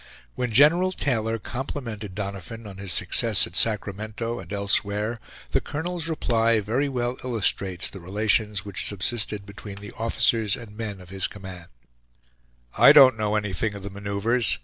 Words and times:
When 0.33 0.49
General 0.51 0.91
Taylor 0.93 1.37
complimented 1.37 2.15
Doniphan 2.15 2.65
on 2.67 2.77
his 2.77 2.91
success 2.91 3.45
at 3.45 3.55
Sacramento 3.55 4.39
and 4.39 4.51
elsewhere, 4.51 5.19
the 5.51 5.61
colonel's 5.61 6.07
reply 6.07 6.59
very 6.59 6.89
well 6.89 7.19
illustrates 7.23 7.87
the 7.87 7.99
relations 7.99 8.65
which 8.65 8.87
subsisted 8.89 9.45
between 9.45 9.75
the 9.75 9.91
officers 9.91 10.55
and 10.55 10.75
men 10.75 11.01
of 11.01 11.09
his 11.09 11.27
command: 11.27 11.67
"I 12.75 12.93
don't 12.93 13.15
know 13.15 13.35
anything 13.35 13.75
of 13.75 13.83
the 13.83 13.91
maneuvers. 13.91 14.57